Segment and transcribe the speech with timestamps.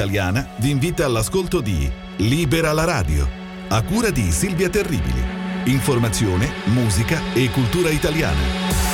[0.00, 3.28] italiana vi invita all'ascolto di Libera la radio,
[3.68, 5.22] a cura di Silvia Terribili.
[5.64, 8.89] Informazione, musica e cultura italiana.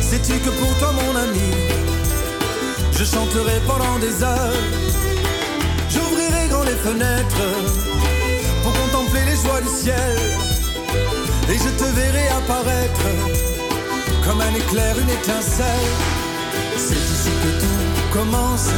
[0.00, 1.50] Sais-tu que pour toi, mon ami,
[2.92, 4.52] je chanterai pendant des heures?
[5.88, 7.48] J'ouvrirai grand les fenêtres
[8.62, 10.18] pour contempler les joies du ciel.
[11.48, 13.06] Et je te verrai apparaître
[14.24, 15.90] comme un éclair, une étincelle.
[16.76, 18.68] C'est ici que tout commence.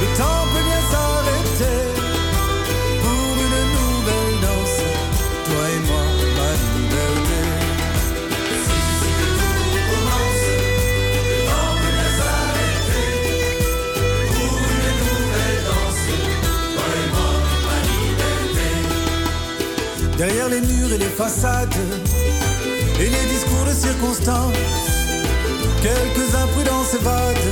[0.00, 1.91] Le temps peut bien s'arrêter.
[20.22, 21.74] derrière les murs et les façades
[23.00, 24.54] et les discours de circonstance.
[25.82, 27.50] Quelques imprudences évadent,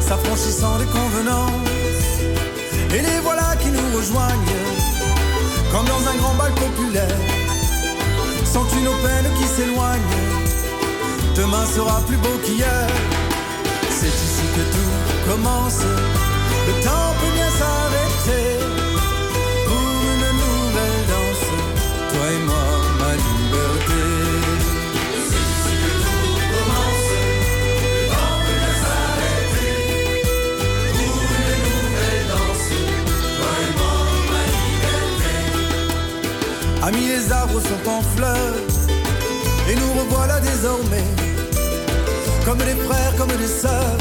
[0.00, 2.12] s'affranchissant des convenances.
[2.94, 4.54] Et les voilà qui nous rejoignent,
[5.70, 7.20] comme dans un grand bal populaire.
[8.50, 10.14] Sans une peines qui s'éloignent,
[11.36, 12.86] demain sera plus beau qu'hier.
[13.90, 14.90] C'est ici que tout
[15.30, 15.82] commence,
[16.66, 18.57] le temps peut bien s'arrêter.
[36.88, 38.54] Amis, les arbres sont en fleurs,
[39.68, 41.04] et nous revoilà désormais,
[42.46, 43.98] comme des frères, comme des sœurs,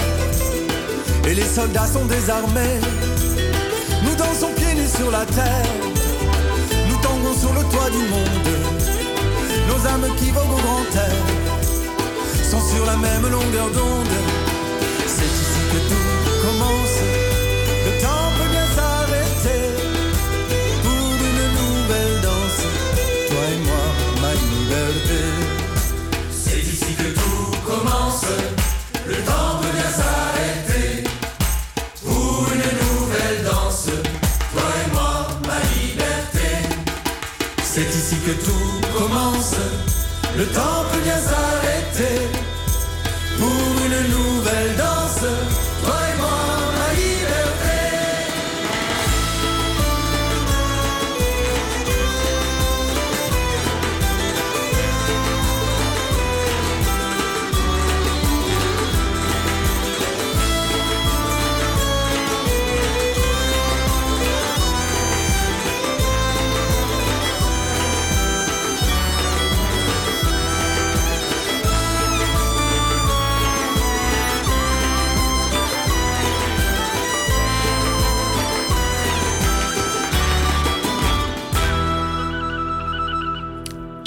[1.27, 2.79] et les soldats sont désarmés.
[4.05, 5.73] Nous dansons pieds nus sur la terre,
[6.87, 8.47] nous tanguons sur le toit du monde,
[9.67, 11.25] nos âmes qui voguent au grand air,
[12.49, 14.17] sont sur la même longueur d'onde.
[15.07, 17.16] C'est ici que tout commence.
[29.07, 29.46] Le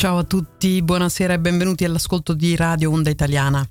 [0.00, 3.62] Ciao a tutti, buonasera e benvenuti all'ascolto di Radio Onda Italiana.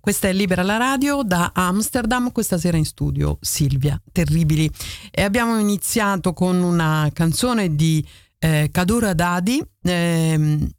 [0.00, 4.70] Questa è Libera la Radio da Amsterdam, questa sera in studio Silvia Terribili.
[5.10, 8.02] E abbiamo iniziato con una canzone di
[8.38, 10.70] eh, Kadura Dadi ehm,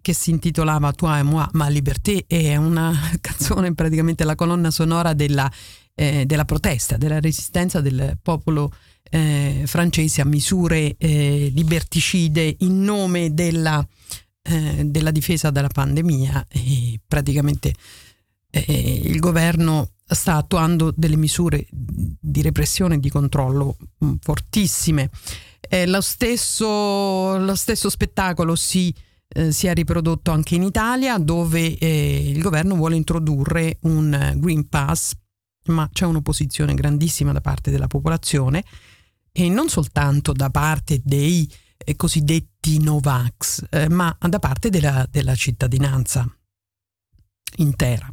[0.00, 5.12] che si intitolava Toi et moi, ma liberté, è una canzone praticamente la colonna sonora
[5.12, 5.52] della,
[5.94, 8.72] eh, della protesta, della resistenza del popolo
[9.10, 13.86] eh, francesi a misure eh, liberticide in nome della,
[14.42, 17.74] eh, della, difesa dalla pandemia e praticamente
[18.50, 25.10] eh, il governo sta attuando delle misure di repressione e di controllo mh, fortissime.
[25.68, 28.94] Eh, lo stesso, lo, stesso, spettacolo si,
[29.28, 35.12] eh, si, è riprodotto anche in Italia dove il governo vuole introdurre un Green Pass
[35.66, 38.62] ma c'è un'opposizione grandissima da parte della popolazione
[39.38, 45.34] e non soltanto da parte dei eh, cosiddetti Novax, eh, ma da parte della, della
[45.34, 46.26] cittadinanza
[47.56, 48.10] intera.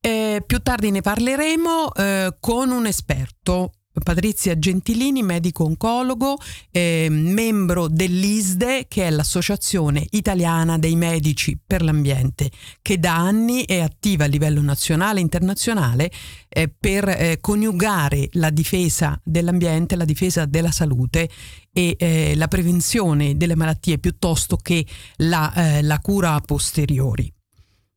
[0.00, 6.36] Eh, più tardi ne parleremo eh, con un esperto Patrizia Gentilini, medico oncologo,
[6.70, 12.50] eh, membro dell'ISDE, che è l'Associazione Italiana dei Medici per l'Ambiente,
[12.82, 16.10] che da anni è attiva a livello nazionale e internazionale
[16.48, 21.28] eh, per eh, coniugare la difesa dell'ambiente, la difesa della salute
[21.72, 24.84] e eh, la prevenzione delle malattie piuttosto che
[25.16, 27.32] la, eh, la cura a posteriori.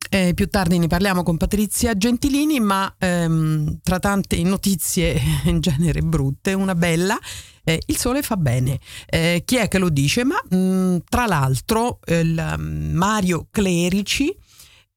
[0.09, 6.01] Eh, più tardi ne parliamo con Patrizia Gentilini, ma ehm, tra tante notizie in genere
[6.01, 7.17] brutte, una bella,
[7.63, 8.79] eh, il sole fa bene.
[9.05, 10.23] Eh, chi è che lo dice?
[10.23, 14.35] Ma mh, mm, tra l'altro il, Mario Clerici,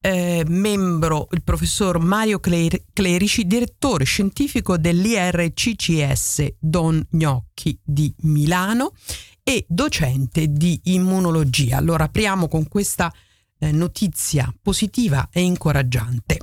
[0.00, 8.92] eh, membro, il professor Mario Clerici, direttore scientifico dell'IRCCS Don Gnocchi di Milano
[9.42, 11.76] e docente di immunologia.
[11.76, 13.24] Allora apriamo con questa eh,
[13.72, 16.38] notizia positiva e incoraggiante.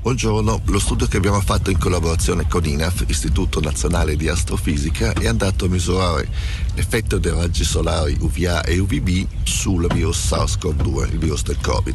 [0.00, 5.26] Buongiorno, lo studio che abbiamo fatto in collaborazione con INAF, Istituto Nazionale di Astrofisica, è
[5.26, 6.26] andato a misurare
[6.74, 11.94] l'effetto dei raggi solari UVA e UVB sul virus SARS-CoV-2, il virus del Covid.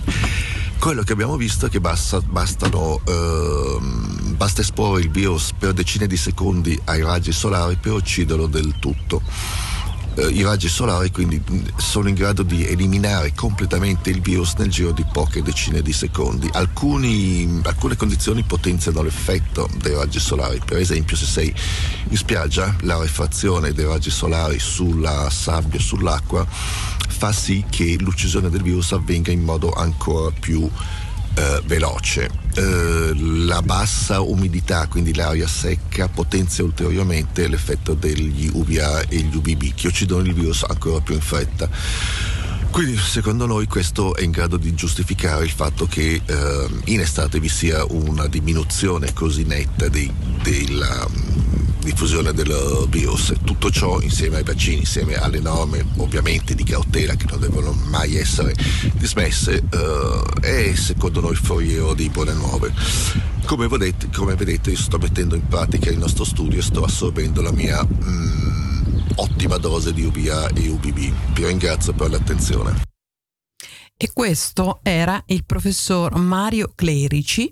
[0.78, 6.06] Quello che abbiamo visto è che basta, bastano, ehm, basta esporre il virus per decine
[6.06, 9.24] di secondi ai raggi solari per ucciderlo del tutto
[10.16, 11.42] eh, i raggi solari quindi
[11.78, 16.50] sono in grado di eliminare completamente il virus nel giro di poche decine di secondi.
[16.54, 21.54] Alcuni, alcune condizioni potenziano l'effetto dei raggi solari, per esempio se sei
[22.10, 26.46] in spiaggia la refrazione dei raggi solari sulla sabbia, sull'acqua
[27.08, 30.70] fa sì che l'uccisione del virus avvenga in modo ancora più
[31.36, 32.30] eh, veloce.
[32.56, 39.74] Eh, la bassa umidità, quindi l'aria secca, potenzia ulteriormente l'effetto degli UVA e gli UVB
[39.74, 41.70] che uccidono il virus ancora più in fretta.
[42.76, 47.40] Quindi secondo noi questo è in grado di giustificare il fatto che eh, in estate
[47.40, 50.14] vi sia una diminuzione così netta dei,
[50.44, 51.08] della
[51.80, 53.34] diffusione del virus.
[53.46, 58.18] Tutto ciò insieme ai vaccini, insieme alle norme ovviamente di cautela che non devono mai
[58.18, 58.54] essere
[58.96, 62.74] dismesse, eh, è secondo noi foriero di buone nuove.
[63.46, 67.54] Come vedete, come vedete sto mettendo in pratica il nostro studio e sto assorbendo la
[67.54, 68.65] mia mm,
[69.16, 71.34] ottima dose di UVA e UVB.
[71.34, 72.82] Vi ringrazio per l'attenzione.
[73.98, 77.50] E questo era il professor Mario Clerici,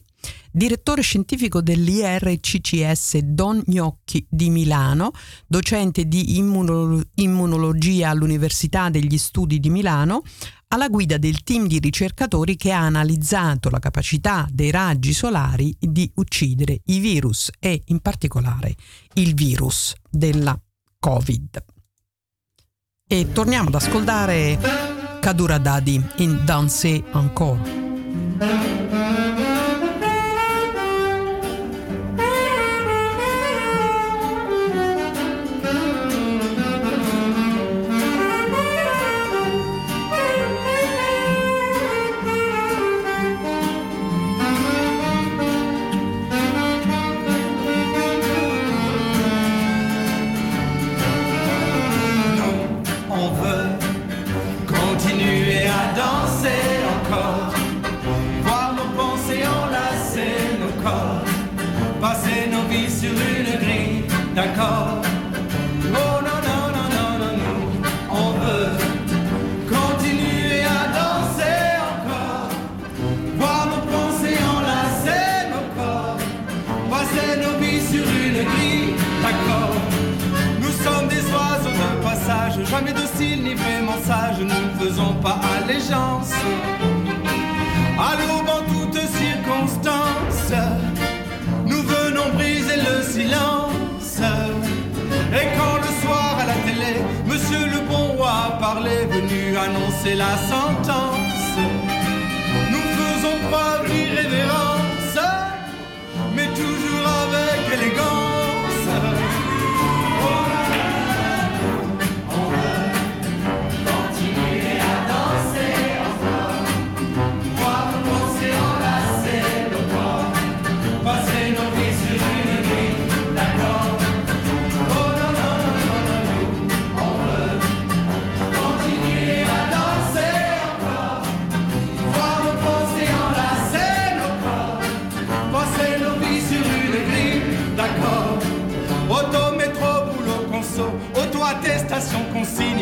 [0.51, 5.11] direttore scientifico dell'IRCCS Don Gnocchi di Milano,
[5.47, 10.21] docente di immunolo- immunologia all'Università degli Studi di Milano,
[10.67, 16.11] alla guida del team di ricercatori che ha analizzato la capacità dei raggi solari di
[16.15, 18.75] uccidere i virus e in particolare
[19.13, 20.59] il virus della
[21.03, 21.61] Covid.
[23.05, 24.57] E torniamo ad ascoltare
[25.19, 29.12] Kadura Dadi in Danse Encore.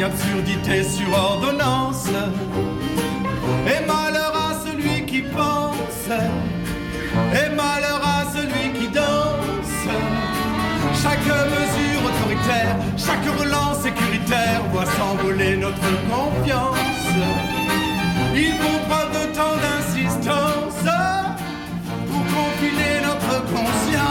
[0.04, 2.08] Absurdité sur ordonnance.
[3.68, 6.08] Et malheur à celui qui pense,
[7.34, 9.84] et malheur à celui qui danse.
[11.02, 16.78] Chaque mesure autoritaire, chaque relance sécuritaire voit s'envoler notre confiance.
[18.36, 20.84] Ils font preuve de tant d'insistance
[22.08, 24.11] pour confiner notre conscience.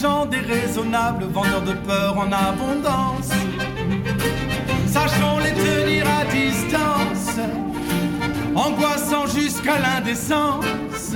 [0.00, 3.30] Gens déraisonnables, vendeurs de peur en abondance.
[4.86, 7.38] Sachons les tenir à distance,
[8.54, 11.14] angoissant jusqu'à l'indécence.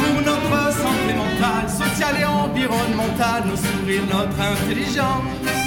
[0.00, 5.63] Pour notre santé mentale, sociale et environnementale, nos sourires, notre intelligence.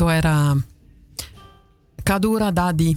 [0.00, 0.56] Questo era
[2.02, 2.96] Cadura Dadi,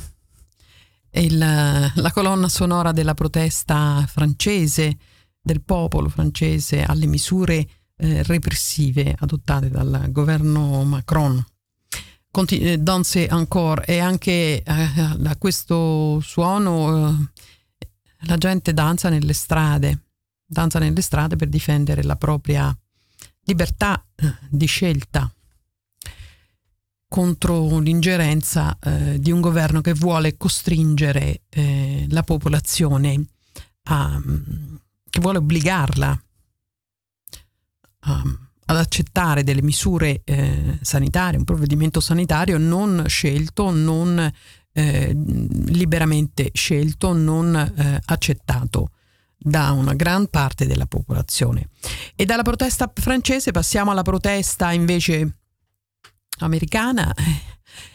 [1.12, 4.98] il, la colonna sonora della protesta francese,
[5.42, 7.68] del popolo francese alle misure
[7.98, 11.46] eh, repressive adottate dal governo Macron.
[12.32, 17.88] Continu- eh, Danse encore e anche eh, a questo suono eh,
[18.28, 20.06] la gente danza nelle strade,
[20.46, 22.74] danza nelle strade per difendere la propria
[23.42, 25.30] libertà eh, di scelta
[27.14, 33.24] contro l'ingerenza eh, di un governo che vuole costringere eh, la popolazione
[33.84, 34.20] a,
[35.12, 36.24] che vuole obbligarla
[38.00, 38.24] a,
[38.66, 44.34] ad accettare delle misure eh, sanitarie, un provvedimento sanitario non scelto, non
[44.72, 48.90] eh, liberamente scelto, non eh, accettato
[49.38, 51.70] da una gran parte della popolazione.
[52.16, 55.42] E dalla protesta francese passiamo alla protesta invece
[56.40, 57.14] americana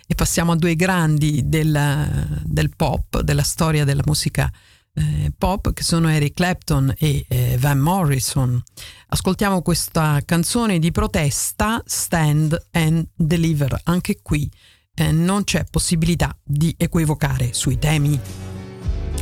[0.07, 4.50] e passiamo a due grandi del, del pop, della storia della musica
[4.95, 8.61] eh, pop che sono Eric Clapton e eh, Van Morrison.
[9.09, 13.80] Ascoltiamo questa canzone di protesta Stand and Deliver.
[13.85, 14.50] Anche qui
[14.95, 18.18] eh, non c'è possibilità di equivocare sui temi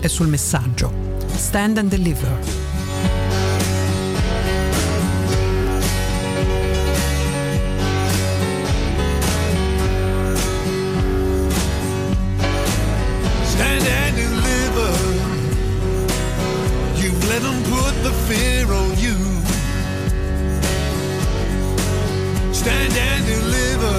[0.00, 0.92] e sul messaggio.
[1.34, 2.75] Stand and Deliver.
[18.06, 19.16] The fear on you.
[22.52, 23.96] Stand and deliver.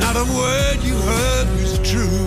[0.00, 2.20] Not a word you heard was true.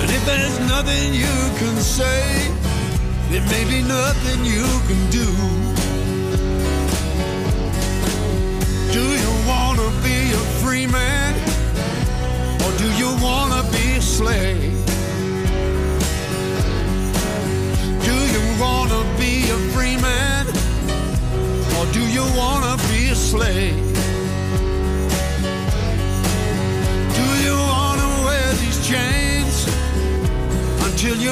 [0.00, 2.22] And if there's nothing you can say,
[3.30, 5.00] there may be nothing you can.
[5.10, 5.73] Do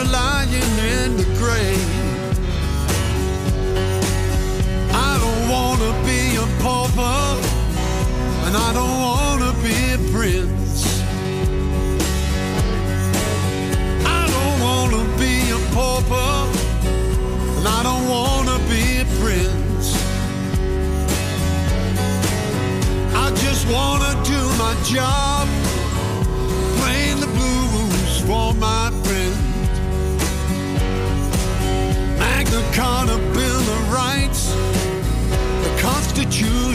[0.03, 1.91] you're lying in the grave?
[4.93, 7.41] I don't wanna be a pauper,
[8.47, 11.03] and I don't wanna be a prince.
[14.05, 16.33] I don't wanna be a pauper,
[17.57, 19.87] and I don't wanna be a prince.
[23.15, 25.32] I just wanna do my job,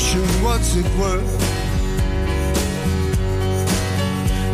[0.08, 1.34] Constitution, what's it worth?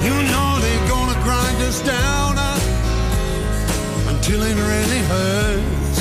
[0.04, 2.60] You know they're gonna grind us down uh,
[4.10, 6.00] until it really hurts.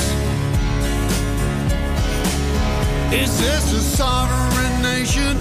[3.13, 5.37] Is this a sovereign nation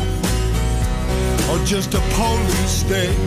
[1.51, 3.19] or just a police state?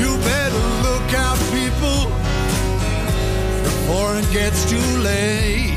[0.00, 2.10] You better look out, people,
[3.62, 5.69] before it gets too late.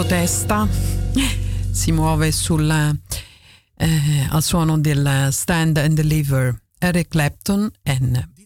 [0.00, 0.66] Protesta
[1.70, 7.98] si muove sul, eh, al suono del Stand and Deliver Eric Clapton e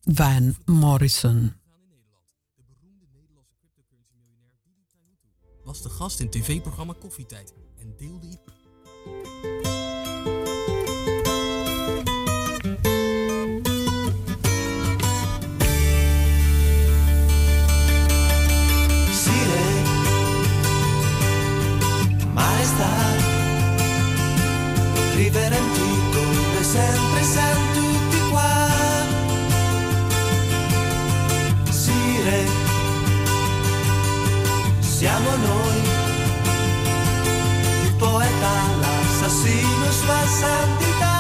[0.07, 1.57] Van Morrison.
[5.65, 8.39] was de gast in tv-programma Koffietijd en deelde
[25.15, 28.69] vivere in ti come sempre siamo tutti qua.
[31.71, 32.47] Sire,
[34.81, 35.83] siamo noi,
[37.85, 41.14] il poeta, l'assassino, sua santità.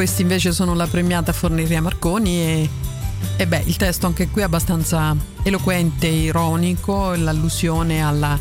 [0.00, 2.70] Questi invece sono la premiata Forneria Marconi e,
[3.36, 8.38] e beh, il testo anche qui è abbastanza eloquente, ironico, l'allusione alla-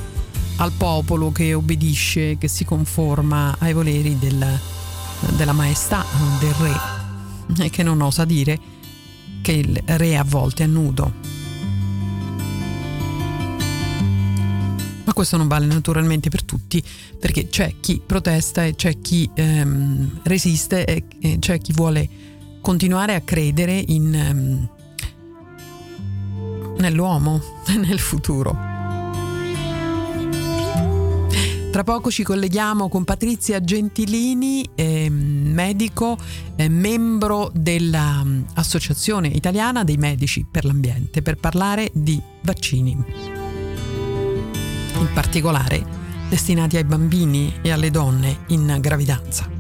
[0.56, 4.58] al popolo che obbedisce, che si conforma ai voleri del-
[5.36, 6.06] della maestà
[6.40, 8.58] del re e che non osa dire
[9.42, 11.12] che il re a volte è nudo.
[15.20, 16.82] Questo non vale naturalmente per tutti,
[17.20, 22.08] perché c'è chi protesta e c'è chi ehm, resiste e, e c'è chi vuole
[22.62, 24.70] continuare a credere in, ehm,
[26.78, 27.42] nell'uomo
[27.76, 28.58] nel futuro.
[31.70, 36.18] Tra poco ci colleghiamo con Patrizia Gentilini, ehm, medico,
[36.56, 43.39] eh, membro dell'Associazione Italiana dei Medici per l'Ambiente, per parlare di vaccini in
[45.20, 45.84] particolare
[46.30, 49.59] destinati ai bambini e alle donne in gravidanza.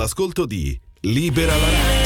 [0.00, 1.99] All'ascolto di Libera la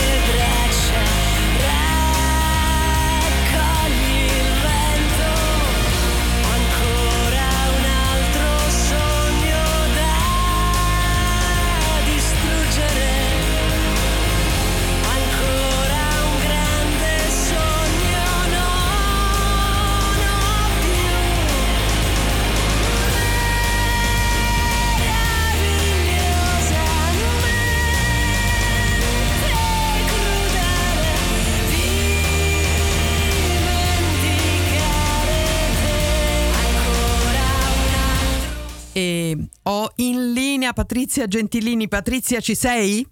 [40.74, 41.88] Patrizia Gentilini.
[41.88, 43.06] Patrizia, ci sei?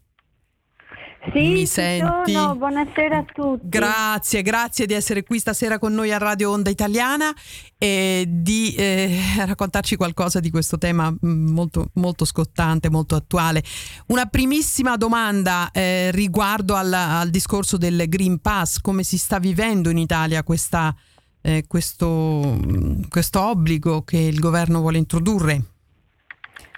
[1.33, 2.33] Sì, Mi senti?
[2.33, 2.57] sono.
[2.57, 3.69] Buonasera a tutti.
[3.69, 7.33] Grazie, grazie di essere qui stasera con noi a Radio Onda Italiana
[7.79, 13.63] e di eh, raccontarci qualcosa di questo tema mm, molto, molto scottante, molto attuale.
[14.09, 19.91] Una primissima domanda eh, riguardo al, al discorso del Green Pass, come si sta vivendo
[19.91, 20.93] in Italia questa,
[21.41, 25.72] eh, questo, mm, questo obbligo che il governo vuole introdurre?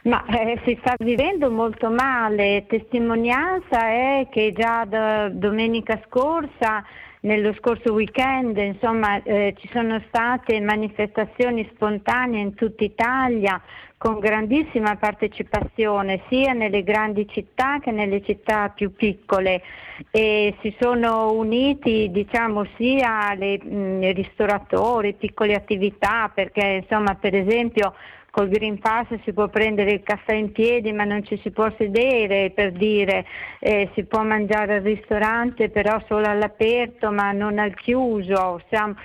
[0.04, 2.66] Ma eh, si sta vivendo molto male.
[2.66, 4.84] Testimonianza è che già
[5.30, 6.84] domenica scorsa,
[7.20, 13.58] nello scorso weekend, insomma, eh, ci sono state manifestazioni spontanee in tutta Italia
[13.96, 19.62] con grandissima partecipazione sia nelle grandi città che nelle città più piccole
[20.10, 27.94] e si sono uniti diciamo sia le, mh, ristoratori, piccole attività perché insomma per esempio
[28.34, 31.72] col Green Pass si può prendere il caffè in piedi ma non ci si può
[31.78, 33.24] sedere per dire,
[33.60, 38.96] eh, si può mangiare al ristorante però solo all'aperto ma non al chiuso, Siamo-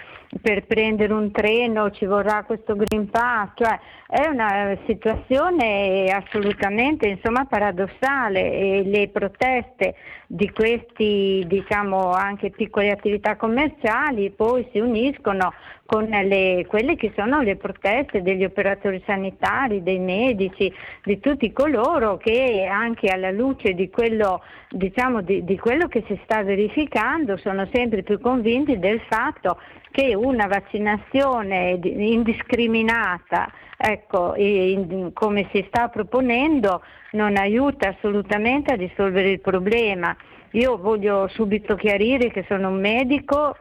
[0.42, 7.46] per prendere un treno ci vorrà questo Green Pass, cioè è una situazione assolutamente insomma,
[7.46, 8.52] paradossale.
[8.52, 9.96] E le proteste
[10.28, 15.52] di questi diciamo anche piccole attività commerciali poi si uniscono
[15.90, 20.72] con le, quelle che sono le proteste degli operatori sanitari, dei medici,
[21.04, 26.20] di tutti coloro che anche alla luce di quello, diciamo, di, di quello che si
[26.26, 29.58] sta verificando sono sempre più convinti del fatto
[29.90, 38.76] che una vaccinazione di- indiscriminata, ecco, in- come si sta proponendo, non aiuta assolutamente a
[38.76, 40.16] risolvere il problema.
[40.52, 43.56] Io voglio subito chiarire che sono un medico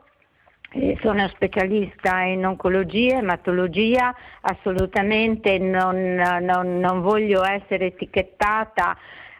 [1.01, 8.97] sono specialista in oncologia, ematologia, assolutamente non, non- non voglio essere etichettata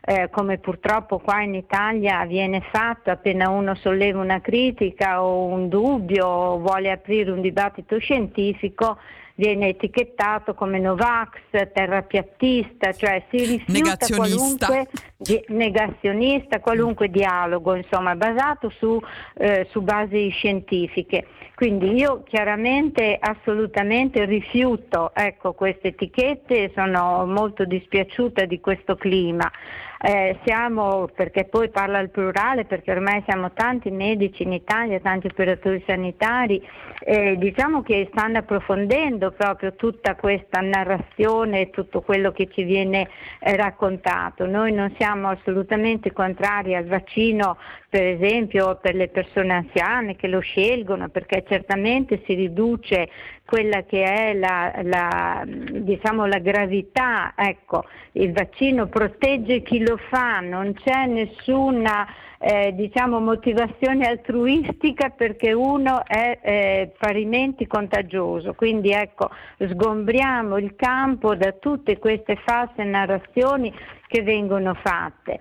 [0.09, 5.69] eh, come purtroppo qua in Italia viene fatto appena uno solleva una critica o un
[5.69, 8.97] dubbio o vuole aprire un dibattito scientifico
[9.39, 11.39] viene etichettato come Novax,
[11.73, 19.01] terrapiattista, cioè si rifiuta qualunque di- negazionista, qualunque dialogo, insomma, basato su,
[19.35, 21.27] eh, su basi scientifiche.
[21.55, 29.49] Quindi io chiaramente assolutamente rifiuto ecco, queste etichette e sono molto dispiaciuta di questo clima.
[30.01, 35.27] Eh, siamo, perché poi parla al plurale, perché ormai siamo tanti medici in Italia, tanti
[35.27, 36.65] operatori sanitari,
[37.01, 43.09] eh, diciamo che stanno approfondendo proprio tutta questa narrazione e tutto quello che ci viene
[43.41, 44.47] eh, raccontato.
[44.47, 47.57] Noi non siamo assolutamente contrari al vaccino,
[47.89, 53.09] per esempio per le persone anziane che lo scelgono, perché certamente si riduce
[53.47, 57.33] quella che è la, la, diciamo, la gravità.
[57.35, 62.07] Ecco, il vaccino protegge chi lo fa, non c'è nessuna
[62.41, 68.55] eh, diciamo, motivazione altruistica perché uno è eh, parimenti contagioso.
[68.55, 73.73] Quindi ecco, sgombriamo il campo da tutte queste false narrazioni
[74.07, 75.41] che vengono fatte.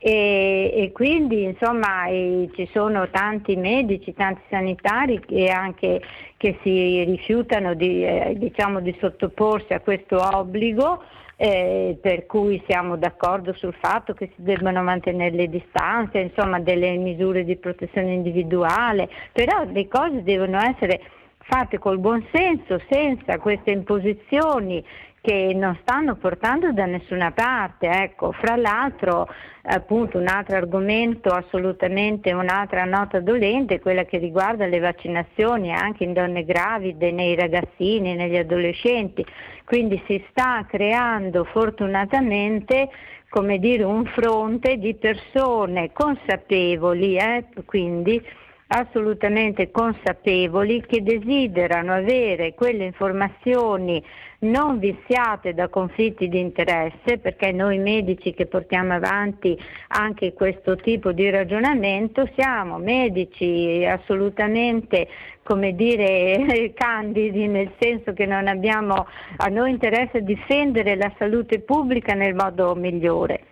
[0.00, 6.00] E, e quindi insomma eh, ci sono tanti medici, tanti sanitari che anche
[6.36, 11.02] che si rifiutano di, eh, diciamo, di sottoporsi a questo obbligo
[11.40, 16.96] eh, per cui siamo d'accordo sul fatto che si debbano mantenere le distanze, insomma delle
[16.96, 21.00] misure di protezione individuale, però le cose devono essere
[21.38, 24.84] fatte col buon senso, senza queste imposizioni
[25.20, 27.88] che non stanno portando da nessuna parte.
[27.88, 29.28] Ecco, fra l'altro
[29.62, 36.04] appunto un altro argomento assolutamente, un'altra nota dolente è quella che riguarda le vaccinazioni anche
[36.04, 39.24] in donne gravide, nei ragazzini, negli adolescenti.
[39.64, 42.88] Quindi si sta creando fortunatamente
[43.28, 48.22] come dire, un fronte di persone consapevoli, eh, quindi
[48.68, 54.02] assolutamente consapevoli che desiderano avere quelle informazioni
[54.40, 61.12] non viziate da conflitti di interesse, perché noi medici che portiamo avanti anche questo tipo
[61.12, 65.08] di ragionamento siamo medici assolutamente
[65.42, 69.06] come dire candidi nel senso che non abbiamo
[69.38, 73.44] a noi interessa difendere la salute pubblica nel modo migliore.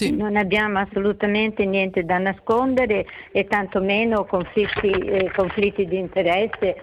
[0.00, 6.82] Non abbiamo assolutamente niente da nascondere e tantomeno conflitti, eh, conflitti di interesse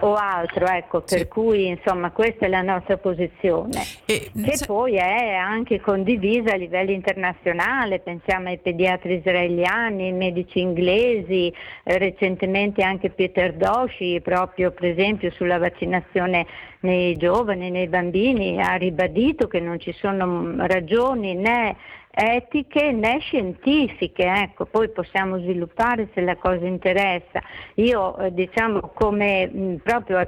[0.00, 4.30] o altro, ecco, per cui insomma questa è la nostra posizione, che
[4.66, 11.52] poi è anche condivisa a livello internazionale, pensiamo ai pediatri israeliani, ai medici inglesi,
[11.84, 16.46] eh, recentemente anche Peter Doshi, proprio per esempio sulla vaccinazione
[16.80, 21.76] nei giovani, nei bambini, ha ribadito che non ci sono mm, ragioni né
[22.20, 27.40] etiche né scientifiche, ecco, poi possiamo sviluppare se la cosa interessa.
[27.74, 30.18] Io eh, diciamo come mh, proprio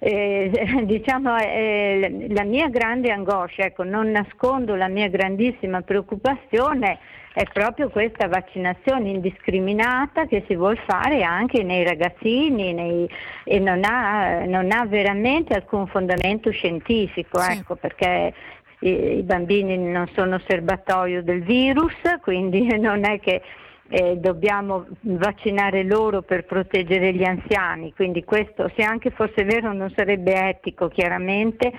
[0.00, 0.50] eh,
[0.84, 6.98] diciamo, eh, la mia grande angoscia, ecco, non nascondo la mia grandissima preoccupazione,
[7.32, 13.08] è proprio questa vaccinazione indiscriminata che si vuole fare anche nei ragazzini nei,
[13.44, 18.34] e non ha, non ha, veramente alcun fondamento scientifico, ecco, perché
[18.80, 23.42] i, bambini non sono serbatoio del virus, quindi non è che
[23.92, 29.92] eh, dobbiamo vaccinare loro per proteggere gli anziani, quindi questo se anche fosse vero non
[29.94, 31.72] sarebbe etico chiaramente.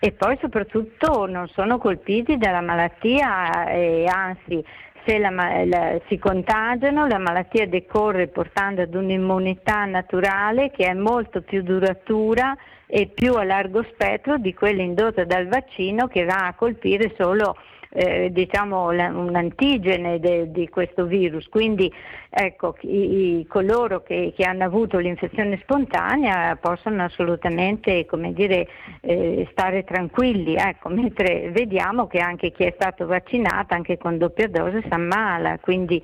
[0.00, 4.64] E poi soprattutto non sono colpiti dalla malattia e anzi
[5.04, 5.30] se la,
[5.64, 12.56] la, si contagiano la malattia decorre portando ad un'immunità naturale che è molto più duratura
[12.86, 17.56] e più a largo spettro di quella indotta dal vaccino che va a colpire solo
[17.92, 21.48] eh, diciamo, un antigene de, di questo virus.
[21.48, 21.92] Quindi
[22.30, 28.68] ecco, i, i, coloro che, che, hanno avuto l'infezione spontanea possono assolutamente dire,
[29.00, 34.48] eh, stare tranquilli, ecco, mentre vediamo che anche chi è stato vaccinato, anche con doppia
[34.48, 35.58] dose, si ammala.
[35.58, 36.02] Quindi,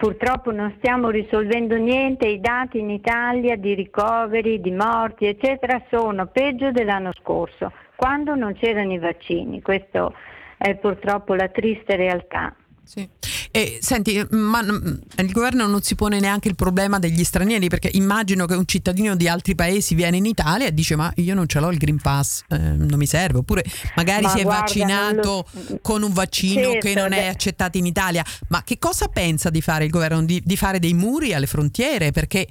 [0.00, 6.24] Purtroppo non stiamo risolvendo niente, i dati in Italia di ricoveri, di morti, eccetera, sono
[6.28, 9.60] peggio dell'anno scorso, quando non c'erano i vaccini.
[9.60, 10.14] Questo
[10.62, 12.54] è purtroppo la triste realtà.
[12.84, 13.08] Sì.
[13.50, 18.44] E, senti, ma il governo non si pone neanche il problema degli stranieri perché immagino
[18.44, 21.60] che un cittadino di altri paesi viene in Italia e dice ma io non ce
[21.60, 25.46] l'ho il Green Pass, eh, non mi serve, oppure magari ma si è guarda, vaccinato
[25.52, 25.78] lo...
[25.80, 28.24] con un vaccino certo, che non è accettato in Italia.
[28.48, 30.22] Ma che cosa pensa di fare il governo?
[30.24, 32.10] Di, di fare dei muri alle frontiere?
[32.10, 32.46] Perché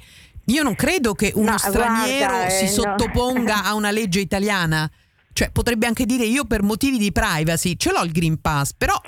[0.45, 2.73] io non credo che uno Ma straniero guarda, si eh, no.
[2.73, 4.89] sottoponga a una legge italiana.
[5.31, 8.99] Cioè, potrebbe anche dire io per motivi di privacy ce l'ho il Green Pass, però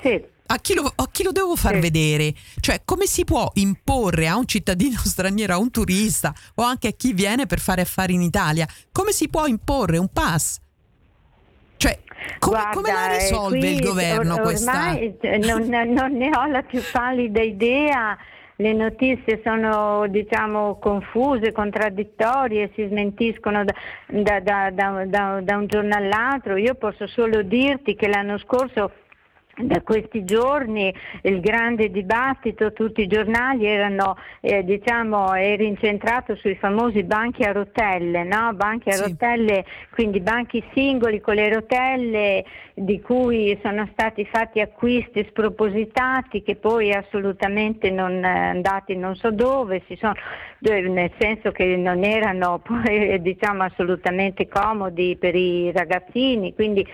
[0.46, 2.34] a, chi lo, a chi lo devo far vedere?
[2.60, 6.92] Cioè, come si può imporre a un cittadino straniero, a un turista o anche a
[6.92, 8.66] chi viene per fare affari in Italia?
[8.90, 10.60] Come si può imporre un pass?
[11.76, 11.98] Cioè,
[12.38, 14.70] come, Guarda, come la eh, risolve qui il governo or- questa?
[14.70, 18.16] ormai, eh, non, non ne ho la più pallida idea.
[18.56, 26.56] Le notizie sono diciamo confuse, contraddittorie, si smentiscono da, da- da- da- un giorno all'altro.
[26.56, 28.92] Io posso solo dirti che l'anno scorso
[29.54, 30.92] da questi giorni
[31.22, 37.52] il grande dibattito, tutti i giornali erano, eh, diciamo, era incentrato sui famosi banchi a
[37.52, 38.54] rotelle, no?
[38.54, 42.44] banchi a rotelle, quindi banchi singoli con le rotelle
[42.74, 49.30] di cui sono stati fatti acquisti spropositati che poi assolutamente non eh, andati non so
[49.30, 50.14] dove, si sono,
[50.60, 56.54] nel senso che non erano poi, diciamo, assolutamente comodi per i ragazzini.
[56.54, 56.86] Quindi,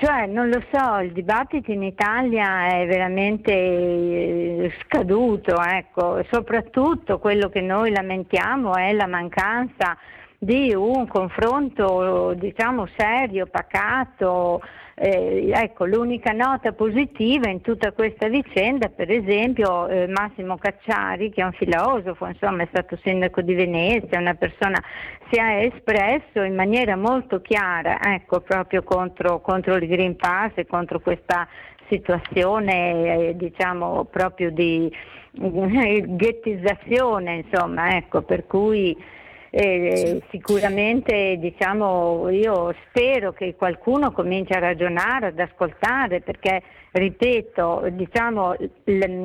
[0.00, 6.22] cioè, non lo so, il dibattito in Italia è veramente eh, scaduto, ecco.
[6.30, 9.98] soprattutto quello che noi lamentiamo è la mancanza
[10.38, 14.62] di un confronto diciamo serio, pacato.
[15.00, 21.40] Eh, ecco, l'unica nota positiva in tutta questa vicenda, per esempio, eh, Massimo Cacciari, che
[21.40, 24.82] è un filosofo, insomma, è stato sindaco di Venezia, una persona
[25.30, 30.66] si è espresso in maniera molto chiara, ecco, proprio contro, contro il Green Pass e
[30.66, 31.46] contro questa
[31.88, 34.92] situazione, eh, diciamo, proprio di
[35.30, 38.96] ghettizzazione, insomma, ecco, per cui
[39.50, 48.54] eh, sicuramente diciamo, io spero che qualcuno cominci a ragionare, ad ascoltare, perché ripeto, diciamo,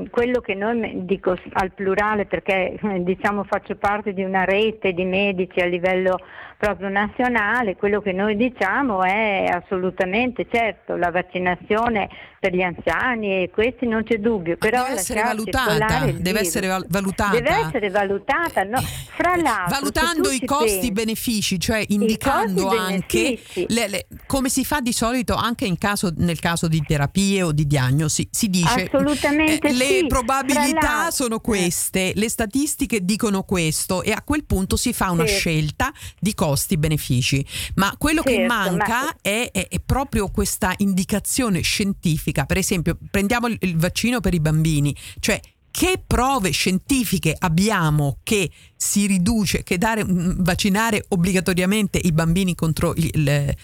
[0.09, 5.59] quello che noi dico al plurale perché diciamo, faccio parte di una rete di medici
[5.59, 6.18] a livello
[6.57, 12.09] proprio nazionale, quello che noi diciamo è assolutamente certo la vaccinazione
[12.39, 16.86] per gli anziani e questi non c'è dubbio, però deve essere valutata, deve essere val-
[16.88, 17.32] valutata.
[17.32, 18.80] Deve essere valutata, no?
[18.82, 23.66] Fra l'altro, valutando i tu ci costi-benefici, cioè indicando costi anche benefici.
[23.68, 27.53] le- le- come si fa di solito anche in caso, nel caso di terapie o
[27.54, 30.06] di diagnosi, si dice Assolutamente eh, le sì.
[30.08, 35.36] Probabilità sono queste, le statistiche dicono questo e a quel punto si fa una Sì.
[35.36, 37.45] scelta di costi-benefici.
[37.76, 42.45] Ma quello che Certo, manca ma- è, è- è proprio questa indicazione scientifica.
[42.45, 45.39] Per esempio, prendiamo il, il vaccino per i bambini, cioè
[45.76, 52.94] che prove scientifiche abbiamo che si riduce, che dare, mm, vaccinare obbligatoriamente i bambini contro
[52.96, 53.56] il, il-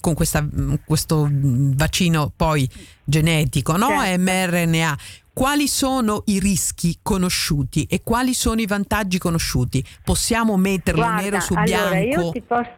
[0.00, 2.70] con questa- mm, questo mm, vaccino poi
[3.04, 3.88] genetico, no?
[3.88, 4.20] Certo.
[4.22, 4.98] mRNA.
[5.32, 9.84] Quali sono i rischi conosciuti e quali sono i vantaggi conosciuti?
[10.04, 12.20] Possiamo metterlo Guarda, nero su allora, bianco?
[12.20, 12.72] io ti posso,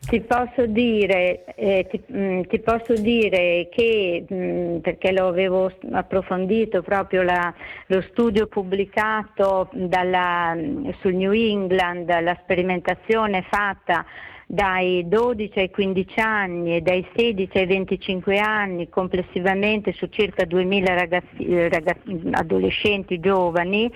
[0.00, 6.82] ti posso dire, eh, ti, mm, ti posso dire che, mm, perché lo avevo approfondito
[6.82, 7.52] proprio la-
[7.86, 10.56] lo studio pubblicato dalla-
[11.00, 14.04] sul New England, la sperimentazione fatta
[14.52, 20.92] dai 12 ai 15 anni e dai 16 ai 25 anni complessivamente su circa 2000
[20.92, 23.88] ragazzi- eh, ragazzi- adolescenti giovani,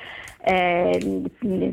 [0.44, 1.22] eh,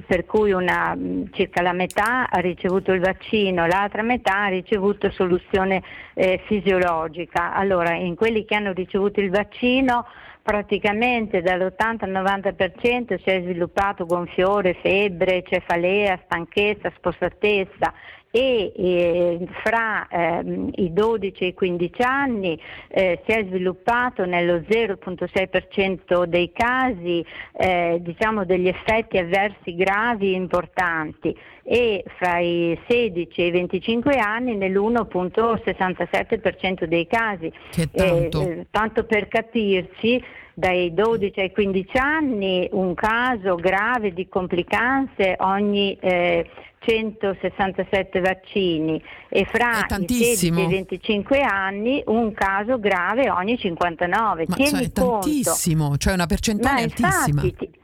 [0.07, 0.97] per cui una,
[1.31, 5.83] circa la metà ha ricevuto il vaccino, l'altra metà ha ricevuto soluzione
[6.15, 7.53] eh, fisiologica.
[7.53, 10.07] Allora, in quelli che hanno ricevuto il vaccino
[10.41, 17.93] praticamente dall'80 al 90% si è sviluppato gonfiore, febbre, cefalea, stanchezza, spossatezza
[18.31, 22.57] e eh, fra ehm, i 12 e i 15 anni
[22.87, 31.35] eh, si è sviluppato nello 0,6% dei casi eh, diciamo degli effetti avversi gravi importanti
[31.63, 37.51] e fra i 16 e i 25 anni nell'1,67% dei casi.
[37.69, 38.41] Che tanto.
[38.41, 40.23] Eh, eh, tanto per capirci,
[40.53, 46.45] dai 12 ai 15 anni un caso grave di complicanze ogni eh,
[46.83, 50.59] 167 vaccini e fra i 16 tantissimo.
[50.59, 54.45] e i 25 anni un caso grave ogni 59.
[54.47, 55.19] Ma Tieni cioè, è conto.
[55.19, 57.41] tantissimo, cioè una percentuale Ma altissima.
[57.43, 57.79] infatti, ti-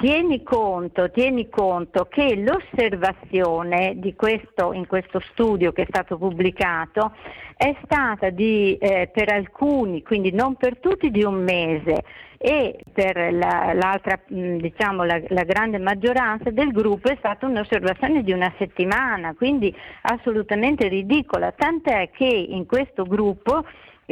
[0.00, 7.12] tieni conto, tieni conto che l'osservazione di questo, in questo studio che è stato pubblicato
[7.54, 12.02] è stata di, eh, per alcuni, quindi non per tutti, di un mese
[12.38, 18.32] e per la, l'altra, diciamo, la, la grande maggioranza del gruppo è stata un'osservazione di
[18.32, 23.66] una settimana, quindi assolutamente ridicola, tant'è che in questo gruppo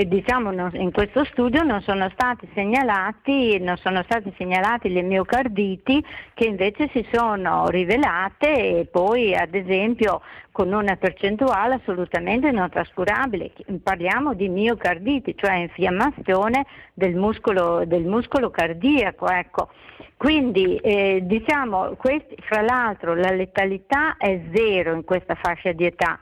[0.07, 6.44] diciamo in questo studio non sono stati segnalati, non sono stati segnalati le miocarditi che
[6.44, 10.20] invece si sono rivelate e poi ad esempio
[10.53, 13.53] con una percentuale assolutamente non trascurabile.
[13.82, 19.28] Parliamo di miocarditi, cioè infiammazione del muscolo, del muscolo cardiaco.
[19.28, 19.68] Ecco.
[20.16, 26.18] Quindi eh, diciamo, questi, fra l'altro la letalità è zero in questa fascia di età,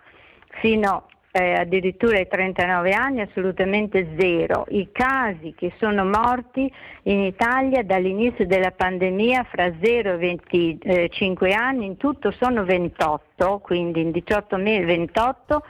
[0.60, 1.06] fino
[1.36, 4.64] eh, addirittura ai 39 anni assolutamente zero.
[4.70, 6.72] I casi che sono morti
[7.04, 14.00] in Italia dall'inizio della pandemia fra 0 e 25 anni in tutto sono 28, quindi
[14.00, 15.62] in 18 mesi 28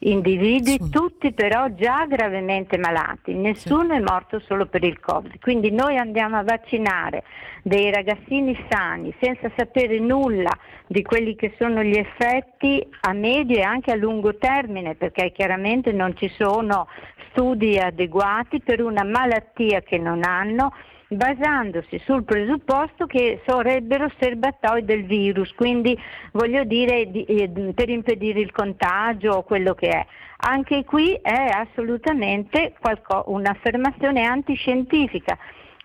[0.00, 0.90] individui, Sì.
[0.90, 5.38] tutti però già gravemente malati, nessuno è morto solo per il Covid.
[5.40, 7.24] Quindi noi andiamo a vaccinare
[7.62, 13.62] dei ragazzini sani senza sapere nulla di quelli che sono gli effetti a medio e
[13.62, 16.86] anche a lungo termine, perché chiaramente non ci sono
[17.30, 20.72] studi adeguati per una malattia che non hanno
[21.10, 25.98] basandosi sul presupposto che sarebbero serbatoi del virus, quindi
[26.32, 30.06] voglio dire di- eh, per impedire il contagio o quello che è.
[30.42, 32.74] Anche qui è assolutamente
[33.26, 35.36] un'affermazione antiscientifica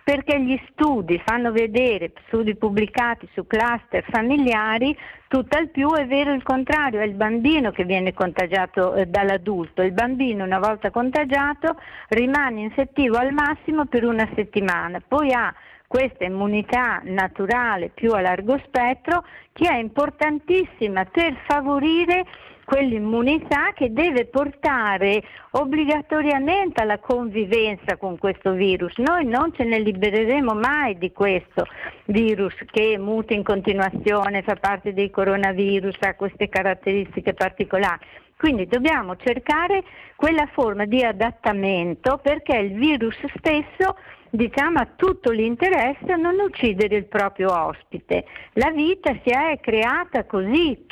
[0.06, 4.96] perché gli studi fanno vedere, studi pubblicati su cluster familiari,
[5.28, 9.82] tutt'al più è vero il contrario, è il bambino che viene contagiato eh, dall'adulto.
[9.82, 11.78] Il bambino una volta contagiato
[12.10, 15.52] rimane infettivo al massimo per una settimana, poi ha
[15.88, 22.26] questa immunità naturale più a largo spettro che è importantissima per favorire
[22.66, 28.98] quell'immunità che deve portare obbligatoriamente alla convivenza con questo virus.
[28.98, 31.66] Noi non ce ne libereremo mai di questo
[32.06, 38.06] virus che muta in continuazione, fa parte dei coronavirus, ha queste caratteristiche particolari.
[38.38, 39.84] Quindi dobbiamo cercare
[40.16, 43.96] quella forma di adattamento perché il virus stesso
[44.30, 48.26] diciamo, ha tutto l'interesse a non uccidere il proprio ospite.
[48.54, 50.86] La vita si è creata così,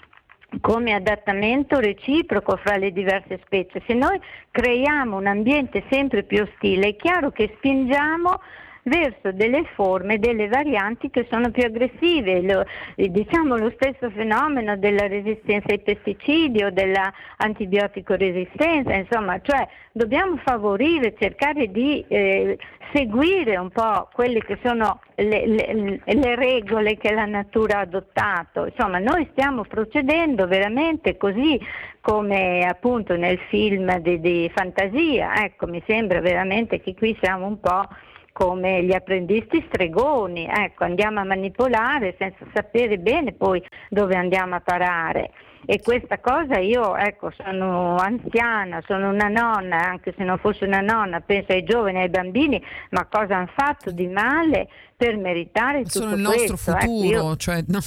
[0.61, 3.81] come adattamento reciproco fra le diverse specie.
[3.85, 4.19] Se noi
[4.51, 8.39] creiamo un ambiente sempre più ostile, è chiaro che spingiamo
[8.83, 12.65] verso delle forme, delle varianti che sono più aggressive, lo,
[12.95, 20.37] eh, diciamo lo stesso fenomeno della resistenza ai pesticidi o dell'antibiotico resistenza, insomma, cioè dobbiamo
[20.43, 22.57] favorire, cercare di eh,
[22.93, 28.65] seguire un po' quelle che sono le, le, le regole che la natura ha adottato,
[28.65, 31.59] insomma noi stiamo procedendo veramente così
[32.01, 37.59] come appunto nel film di, di fantasia, ecco mi sembra veramente che qui siamo un
[37.61, 37.87] po'
[38.33, 44.59] come gli apprendisti stregoni, ecco, andiamo a manipolare senza sapere bene poi dove andiamo a
[44.59, 45.31] parare.
[45.65, 50.81] E questa cosa io, ecco, sono anziana, sono una nonna, anche se non fosse una
[50.81, 54.67] nonna, penso ai giovani, ai bambini, ma cosa hanno fatto di male
[54.97, 56.71] per meritare tutto Sono il nostro questo?
[56.71, 57.79] Ecco, futuro, io- cioè no,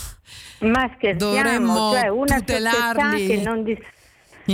[0.61, 3.95] ma scherziamo, dovremmo cioè una società tutelarli che non dis-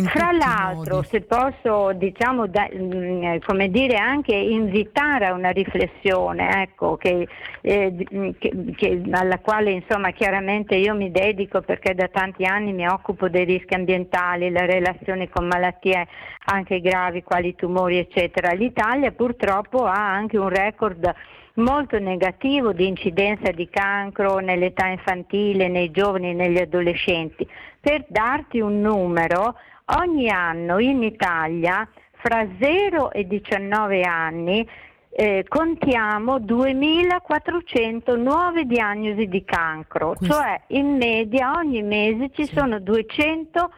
[0.05, 1.07] Fra l'altro, modi.
[1.09, 7.29] se posso diciamo, da- mm, come dire, anche invitare a una riflessione ecco, che,
[7.61, 12.73] eh, mm, che- che- alla quale insomma, chiaramente io mi dedico perché da tanti anni
[12.73, 16.07] mi occupo dei rischi ambientali, la relazione con malattie
[16.47, 18.53] anche gravi quali tumori eccetera.
[18.53, 21.13] L'Italia purtroppo ha anche un record
[21.55, 27.47] molto negativo di incidenza di cancro nell'età infantile, nei giovani e negli adolescenti.
[27.81, 29.57] Per darti un numero,
[29.97, 34.67] ogni anno in Italia fra 0 e 19 anni
[35.15, 42.79] eh, contiamo 2400 nuove diagnosi di cancro, Questo- cioè in media ogni mese ci sono
[42.79, 43.71] 200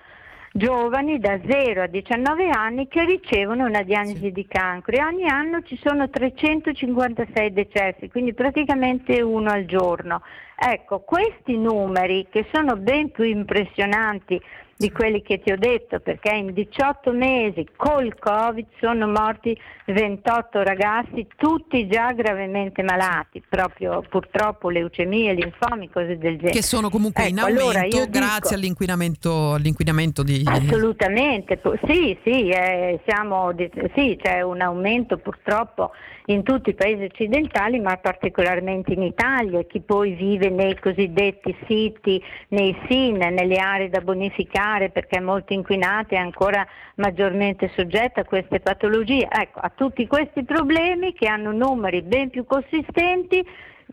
[0.56, 5.62] giovani da 0 a 19 anni che ricevono una diagnosi di cancro e ogni anno
[5.62, 10.22] ci sono 356 decessi, quindi praticamente uno al giorno.
[10.56, 14.40] Ecco, questi numeri che sono ben più impressionanti
[14.76, 19.56] di quelli che ti ho detto, perché in 18 mesi col Covid sono morti
[19.86, 26.50] 28 ragazzi, tutti già gravemente malati, proprio purtroppo leucemie, linfomi, cose del genere.
[26.50, 32.48] che sono comunque in Ecco, allora aumento dico- grazie all'inquinamento, all'inquinamento di Assolutamente, sì, sì,
[32.48, 33.54] eh, siamo
[33.94, 35.92] sì, c'è un aumento purtroppo
[36.26, 39.62] in tutti i paesi occidentali, ma particolarmente in Italia.
[39.64, 46.16] Chi poi vive nei cosiddetti siti, nei SIN, nelle aree da bonificare perché molto inquinate
[46.16, 49.28] è ancora maggiormente soggetta a queste patologie.
[49.30, 53.44] Ecco, a tutti questi problemi che hanno numeri ben più consistenti,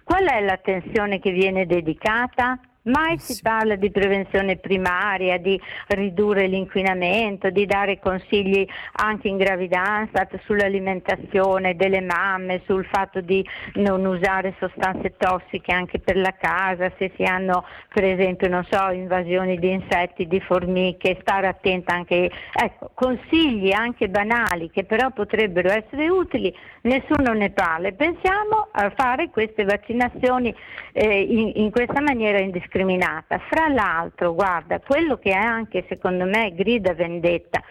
[0.03, 2.59] qual è l'attenzione che viene dedicata?
[2.83, 5.59] Mai si parla di prevenzione primaria, di
[5.89, 14.03] ridurre l'inquinamento, di dare consigli anche in gravidanza sull'alimentazione delle mamme, sul fatto di non
[14.03, 19.59] usare sostanze tossiche anche per la casa, se si hanno per esempio non so, invasioni
[19.59, 26.09] di insetti, di formiche, stare attenta anche, ecco, consigli anche banali che però potrebbero essere
[26.09, 26.51] utili,
[26.81, 27.91] nessuno ne parla.
[27.91, 30.51] Pensiamo a fare queste vaccinazioni
[30.93, 32.69] eh, in, in questa maniera indiscriminata.
[33.49, 37.61] Fra l'altro, guarda, quello che è anche secondo me grida vendetta,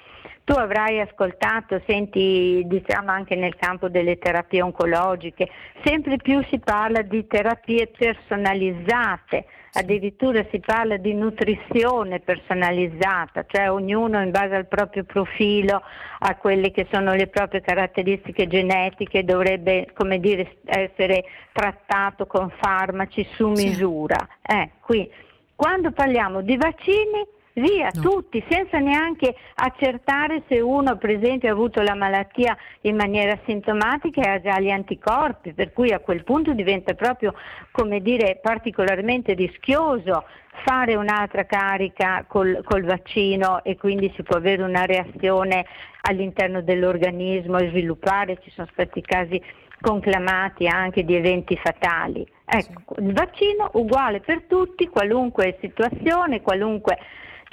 [0.45, 5.49] tu avrai ascoltato, senti diciamo anche nel campo delle terapie oncologiche,
[5.85, 14.21] sempre più si parla di terapie personalizzate, addirittura si parla di nutrizione personalizzata, cioè ognuno
[14.21, 15.83] in base al proprio profilo,
[16.19, 23.27] a quelle che sono le proprie caratteristiche genetiche, dovrebbe come dire, essere trattato con farmaci
[23.35, 24.29] su misura.
[24.43, 25.11] Eh, qui,
[25.55, 27.27] quando parliamo di vaccini,
[27.61, 28.01] via No.
[28.03, 34.23] tutti, senza neanche accertare se uno per esempio ha avuto la malattia in maniera sintomatica
[34.23, 37.35] e ha già gli anticorpi, per cui a quel punto diventa proprio,
[37.71, 40.25] come dire, particolarmente rischioso
[40.65, 45.65] fare un'altra carica col, col vaccino e quindi si può avere una reazione
[46.03, 49.41] all'interno dell'organismo e sviluppare, ci sono stati casi
[49.81, 52.27] conclamati anche di eventi fatali.
[52.45, 56.99] Ecco, il vaccino uguale per tutti, qualunque situazione, qualunque...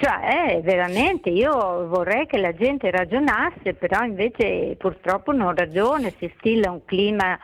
[0.00, 6.32] Cioè, eh, veramente, io vorrei che la gente ragionasse, però invece purtroppo non ragiona, si
[6.38, 7.36] stilla un clima,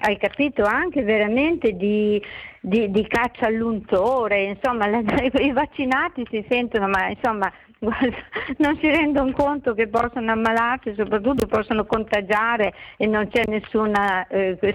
[0.00, 2.20] hai capito, anche veramente di,
[2.60, 5.04] di- di caccia all'untore, insomma, la-
[5.40, 7.48] i vaccinati si sentono, ma insomma,
[7.78, 13.94] non si rendono conto che possono ammalarsi, soprattutto possono contagiare e non c'è nessun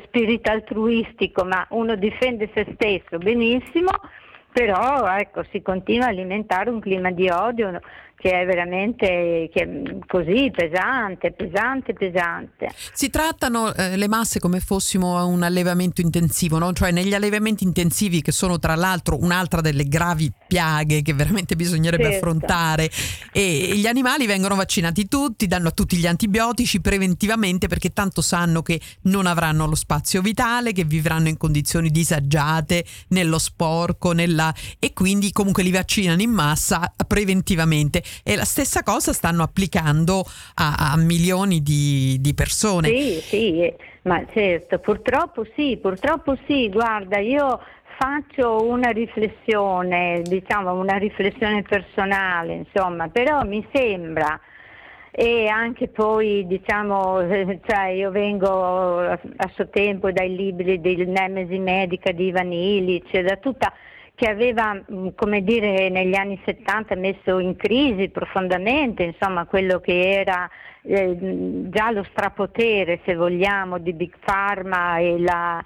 [0.05, 3.89] spirito altruistico, ma uno difende se stesso benissimo,
[4.55, 7.77] però ecco, si continua a alimentare un clima di odio
[8.25, 12.71] che è veramente che è così pesante, pesante, pesante.
[12.91, 16.73] Si trattano eh, le masse come fossimo a un allevamento intensivo, no?
[16.73, 22.03] cioè negli allevamenti intensivi che sono tra l'altro un'altra delle gravi piaghe che veramente bisognerebbe
[22.05, 22.17] Certo.
[22.17, 22.89] affrontare
[23.31, 28.63] e gli animali vengono vaccinati tutti, danno a tutti gli antibiotici preventivamente perché tanto sanno
[28.63, 34.53] che non avranno lo spazio vitale, che vivranno in condizioni disagiate, nello sporco, nella...
[34.79, 40.23] e quindi comunque li vaccinano in massa preventivamente e la stessa cosa stanno applicando
[40.55, 42.87] a, a milioni di, di persone.
[42.87, 47.59] Sì, sì, eh, ma certo, purtroppo sì, purtroppo sì, guarda, io
[47.97, 54.39] faccio una riflessione, diciamo una riflessione personale, insomma, però mi sembra
[55.17, 59.17] e anche poi diciamo, eh, cioè io vengo a
[59.53, 63.71] suo tempo dai libri di Nemesi Medica di Ivan Illich, da tutta
[64.15, 70.11] che aveva, mh, come dire, negli anni 70 messo in crisi profondamente, insomma, quello che
[70.19, 70.49] era
[70.83, 75.61] eh, mh, già lo strapotere, se vogliamo, di Big Pharma e la-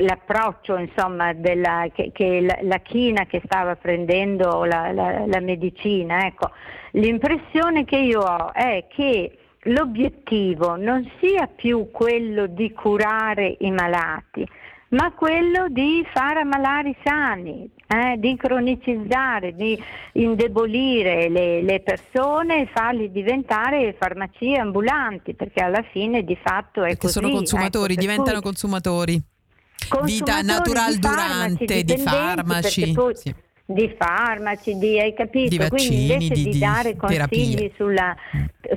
[0.00, 6.26] l'approccio, insomma, della, che, che la, la china che stava prendendo la- la medicina.
[6.26, 6.50] Ecco.
[6.92, 14.46] L'impressione che io ho è che l'obiettivo non sia più quello di curare i malati,
[14.90, 19.82] ma quello di far ammalare i sani, eh, di cronicizzare, di
[20.12, 26.88] indebolire le, le persone e farli diventare farmacie ambulanti, perché alla fine di fatto è
[26.88, 27.12] Perché così.
[27.14, 29.14] sono consumatori, ecco, diventano cui- consumatori.
[29.14, 32.92] Vita consumatori natural di durante, di dipendenti, farmaci.
[32.92, 33.34] poi- sì.
[33.70, 35.50] Di farmaci, di, hai capito?
[35.50, 37.72] Di vaccini, Quindi invece di- di, dare consigli terapie.
[37.76, 38.16] sulla,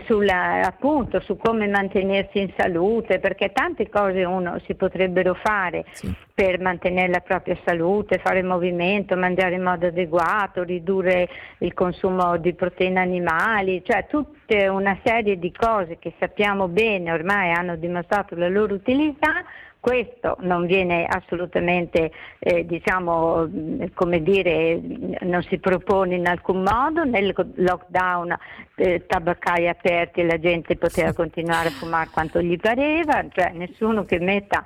[0.05, 6.13] sulla- appunto, su come mantenersi in salute, perché tante cose uno si potrebbero fare Sì.
[6.33, 11.29] per mantenere la propria salute, fare movimento, mangiare in modo adeguato, ridurre
[11.59, 17.51] il consumo di proteine animali, cioè tutta una serie di cose che sappiamo bene, ormai
[17.53, 19.45] hanno dimostrato la loro utilità,
[19.82, 23.49] questo non viene assolutamente, eh, diciamo,
[23.95, 24.79] come dire,
[25.21, 28.38] non si propone in alcun modo, nel lockdown
[28.75, 34.05] eh, tabaccai aperti e la gente poteva continuare a fumare quanto gli pareva, cioè nessuno
[34.05, 34.63] che metta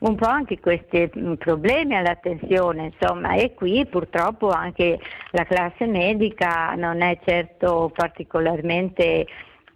[0.00, 5.00] un po' anche questi problemi all'attenzione, insomma, e qui purtroppo anche
[5.30, 9.26] la classe medica non è certo particolarmente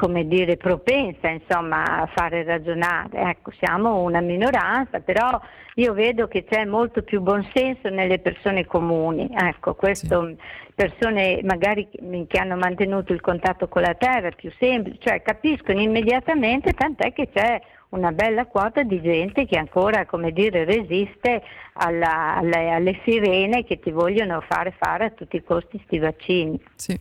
[0.02, 3.20] come dire, propensa insomma, a fare ragionare.
[3.30, 5.40] Ecco, siamo una minoranza, però
[5.76, 9.30] io vedo che c'è molto più buonsenso nelle persone comuni.
[9.32, 10.34] Ecco, questo,
[10.74, 11.88] persone magari
[12.26, 17.28] che hanno mantenuto il contatto con la terra, più semplice, cioè capiscono immediatamente, tant'è che
[17.32, 21.42] c'è una bella quota di gente che ancora, come dire, resiste
[21.74, 26.60] alla- alle, alle sirene che ti vogliono fare fare a tutti i costi sti vaccini.
[26.74, 26.98] Sì.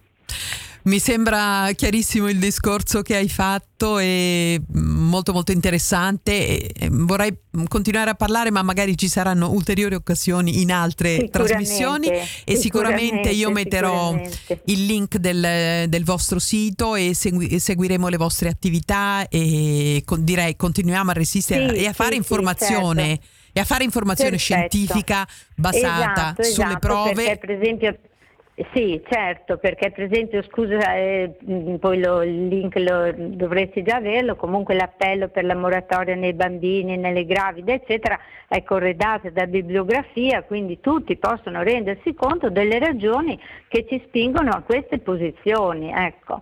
[0.84, 6.72] Mi sembra chiarissimo il discorso che hai fatto e mm, molto molto interessante.
[6.90, 13.30] Vorrei continuare a parlare, ma magari ci saranno ulteriori occasioni in altre trasmissioni e sicuramente
[13.30, 14.62] io sicuramente, metterò sicuramente.
[14.66, 20.24] il link del, del vostro sito e segui- e seguiremo le vostre attività e con-
[20.24, 23.04] direi continuiamo a resistere Sì, e a fare sì, informazione.
[23.04, 23.26] sì, certo.
[23.54, 24.56] E a fare informazione Perfetto.
[24.78, 27.98] scientifica basata Esatto, sulle esatto, prove Perché per esempio,
[28.74, 31.32] sì, certo, perché per esempio, scusa, eh,
[31.80, 36.98] poi lo- il link lo, dovresti già averlo, comunque l'appello per la moratoria nei bambini,
[36.98, 43.86] nelle gravide, eccetera, è corredato da bibliografia, quindi tutti possono rendersi conto delle ragioni che
[43.88, 46.42] ci spingono a queste posizioni, ecco.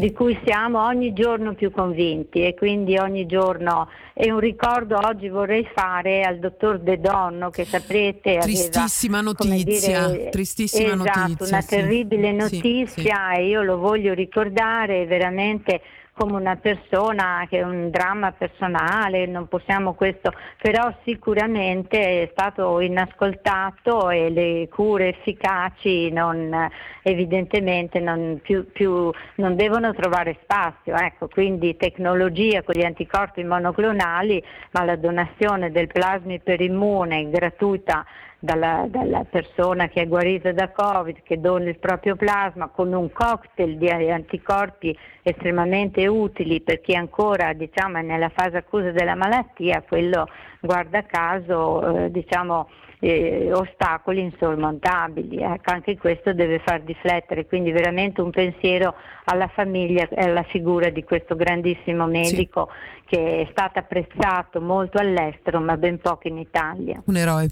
[0.00, 5.28] Di cui siamo ogni giorno più convinti e quindi ogni giorno e un ricordo oggi
[5.28, 11.18] vorrei fare al dottor De Donno che saprete aveva, Tristissima come notizia, dire, tristissima esatto,
[11.20, 11.68] notizia, una sì.
[11.68, 15.80] terribile Sì, notizia e io lo voglio ricordare veramente
[16.16, 22.80] come una persona che è un dramma personale, non possiamo questo, però sicuramente è stato
[22.80, 26.70] inascoltato e le cure efficaci non,
[27.02, 30.94] evidentemente non, più, più- non devono trovare spazio.
[30.96, 38.06] Ecco, quindi tecnologia con gli anticorpi monoclonali, ma la donazione del plasma iperimmune gratuita
[38.46, 43.12] dalla, dalla persona che è guarita da Covid, che dona il proprio plasma con un
[43.12, 49.82] cocktail di anticorpi estremamente utili per chi ancora diciamo, è nella fase accusa della malattia,
[49.86, 50.28] quello
[50.60, 52.68] guarda caso eh, diciamo,
[53.00, 55.42] eh, ostacoli insormontabili.
[55.42, 58.94] Ecco, anche questo deve far riflettere, quindi veramente un pensiero
[59.24, 62.68] alla famiglia e alla figura di questo grandissimo medico
[63.06, 67.02] che è stato apprezzato molto all'estero ma ben poco in Italia.
[67.04, 67.48] Un eroe.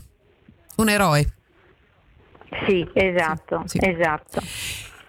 [0.77, 1.27] Un eroe.
[2.67, 4.41] Sì, esatto, Sì, esatto.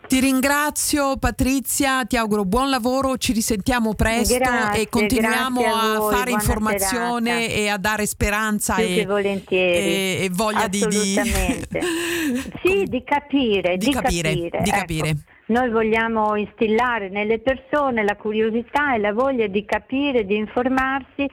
[0.08, 6.02] Ti ringrazio Patrizia, ti auguro buon lavoro, ci risentiamo presto Grazie, e continuiamo a a,
[6.12, 7.54] fare informazione serata.
[7.60, 9.08] e a dare speranza e,
[9.50, 11.16] e- e voglia di, di-.
[12.64, 14.70] Sì, di capire, Di di, capire, di ecco.
[14.70, 15.16] capire.
[15.48, 21.28] Noi vogliamo instillare nelle persone la curiosità e la voglia di capire, di informarsi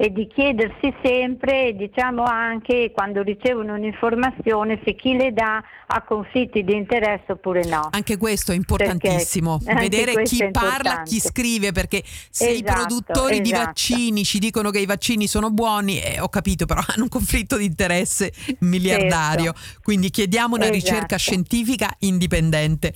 [0.00, 6.62] e di chiedersi sempre, diciamo anche quando ricevono un'informazione, se chi le dà ha conflitti
[6.62, 7.88] di interesse oppure no.
[7.90, 13.40] Anche questo è importantissimo, Perché vedere chi parla, chi scrive, perché se i Esatto, produttori
[13.40, 13.64] di esatto.
[13.64, 17.56] vaccini ci dicono che i vaccini sono buoni, eh, ho capito, però hanno un conflitto
[17.56, 20.78] di interesse miliardario, quindi chiediamo una Esatto.
[20.78, 22.92] ricerca scientifica indipendente.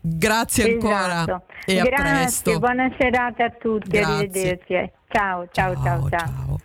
[0.00, 1.42] Grazie ancora Esatto.
[1.66, 2.58] e a Grazie, presto.
[2.60, 4.14] buona serata a tutti, Grazie.
[4.14, 4.92] arrivederci.
[5.16, 6.18] Ciao, ciao, ciao, ciao.
[6.18, 6.60] ciao.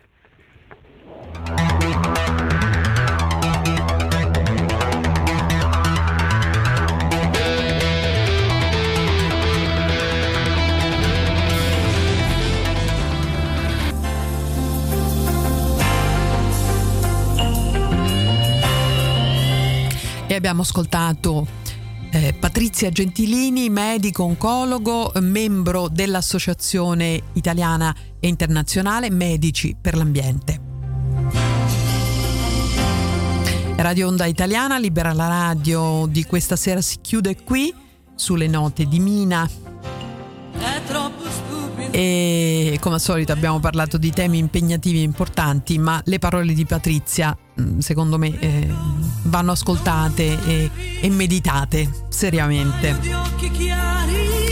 [20.28, 21.61] E abbiamo ascoltato
[22.12, 30.60] eh, Patrizia Gentilini, medico oncologo, membro dell'Associazione Italiana e Internazionale Medici per l'Ambiente.
[33.78, 37.74] Radio Onda Italiana, libera la radio di questa sera si chiude qui
[38.14, 39.50] sulle note di Mina
[40.54, 41.11] È troppo.
[41.92, 46.66] E come al solito abbiamo parlato di temi impegnativi e importanti, ma le parole di
[46.66, 48.68] Patrizia mh, secondo me eh,
[49.24, 50.72] vanno ascoltate e,
[51.02, 52.98] e meditate seriamente,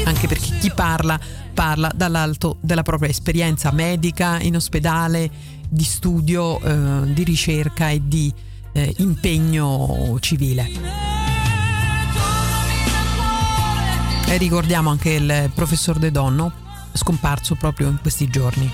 [0.03, 1.19] anche perché chi parla
[1.59, 5.29] parla dall'alto della propria esperienza medica, in ospedale,
[5.67, 8.33] di studio, eh, di ricerca e di
[8.71, 10.71] eh, impegno civile.
[14.25, 16.53] E ricordiamo anche il professor De Donno,
[16.99, 18.71] scomparso proprio in questi giorni.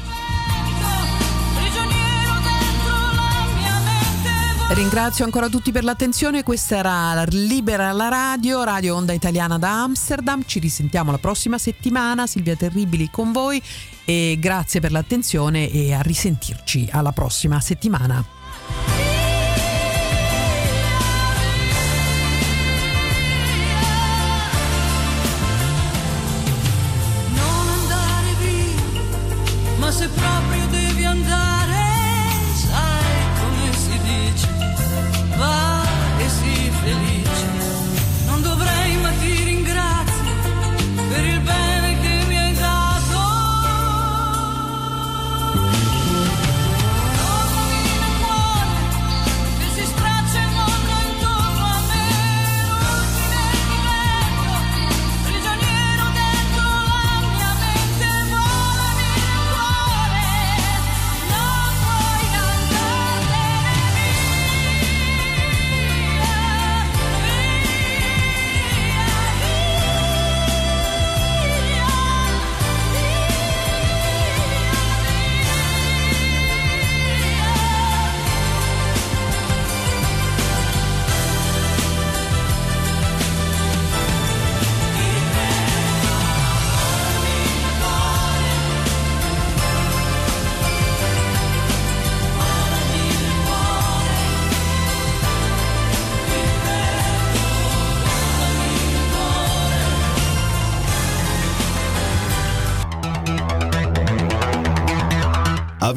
[4.70, 10.44] Ringrazio ancora tutti per l'attenzione, questa era Libera la radio, Radio Onda Italiana da Amsterdam,
[10.46, 13.62] ci risentiamo la prossima settimana, Silvia Terribili con voi
[14.04, 18.95] e grazie per l'attenzione e a risentirci alla prossima settimana.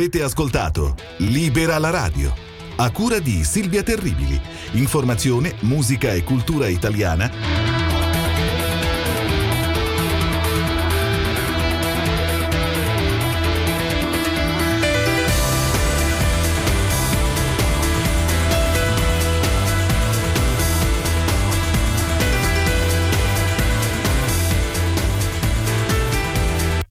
[0.08, 2.32] Avete ascoltato Libera la radio,
[2.76, 4.40] a cura di Silvia Terribili.
[4.72, 7.67] Informazione, musica e cultura italiana